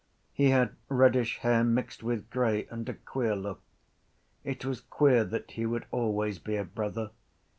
He 0.33 0.49
had 0.49 0.73
reddish 0.89 1.37
hair 1.41 1.63
mixed 1.63 2.01
with 2.01 2.31
grey 2.31 2.65
and 2.71 2.89
a 2.89 2.95
queer 2.95 3.35
look. 3.35 3.61
It 4.43 4.65
was 4.65 4.81
queer 4.81 5.23
that 5.25 5.51
he 5.51 5.67
would 5.67 5.85
always 5.91 6.39
be 6.39 6.55
a 6.55 6.63
brother. 6.65 7.11